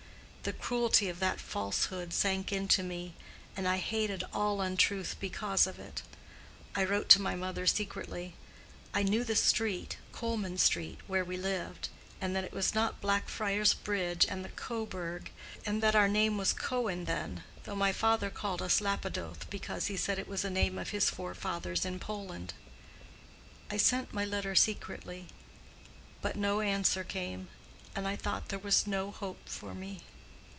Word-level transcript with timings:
The 0.43 0.53
cruelty 0.53 1.07
of 1.07 1.19
that 1.19 1.39
falsehood 1.39 2.11
sank 2.13 2.51
into 2.51 2.81
me, 2.81 3.13
and 3.55 3.67
I 3.67 3.77
hated 3.77 4.23
all 4.33 4.59
untruth 4.59 5.15
because 5.19 5.67
of 5.67 5.77
it. 5.77 6.01
I 6.75 6.83
wrote 6.83 7.09
to 7.09 7.21
my 7.21 7.35
mother 7.35 7.67
secretly: 7.67 8.33
I 8.91 9.03
knew 9.03 9.23
the 9.23 9.35
street, 9.35 9.97
Colman 10.11 10.57
Street, 10.57 10.97
where 11.05 11.23
we 11.23 11.37
lived, 11.37 11.89
and 12.19 12.35
that 12.35 12.43
it 12.43 12.53
was 12.53 12.73
not 12.73 13.01
Blackfriars 13.01 13.75
Bridge 13.75 14.25
and 14.27 14.43
the 14.43 14.49
Coburg, 14.49 15.29
and 15.63 15.79
that 15.83 15.93
our 15.95 16.07
name 16.07 16.37
was 16.39 16.53
Cohen 16.53 17.05
then, 17.05 17.43
though 17.65 17.75
my 17.75 17.91
father 17.93 18.31
called 18.31 18.63
us 18.63 18.81
Lapidoth, 18.81 19.47
because, 19.51 19.85
he 19.85 19.95
said, 19.95 20.17
it 20.17 20.27
was 20.27 20.43
a 20.43 20.49
name 20.49 20.79
of 20.79 20.89
his 20.89 21.07
forefathers 21.07 21.85
in 21.85 21.99
Poland. 21.99 22.55
I 23.69 23.77
sent 23.77 24.11
my 24.11 24.25
letter 24.25 24.55
secretly; 24.55 25.27
but 26.19 26.35
no 26.35 26.61
answer 26.61 27.03
came, 27.03 27.49
and 27.95 28.07
I 28.07 28.15
thought 28.15 28.49
there 28.49 28.57
was 28.57 28.87
no 28.87 29.11
hope 29.11 29.47
for 29.47 29.75
me. 29.75 30.01